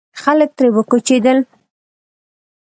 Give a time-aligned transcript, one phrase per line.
[0.21, 1.37] خلک ترې وکوچېدل.